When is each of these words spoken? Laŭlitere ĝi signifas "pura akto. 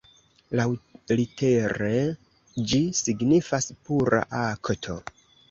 Laŭlitere 0.59 1.91
ĝi 2.73 2.81
signifas 3.01 3.71
"pura 3.91 4.25
akto. 4.43 4.99